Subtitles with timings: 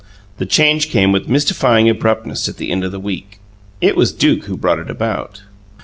[0.39, 3.37] The change came with mystifying abruptness at the end of the week.
[3.81, 5.43] It was Duke who brought it about.